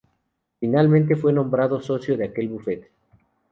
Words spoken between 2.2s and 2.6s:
aquel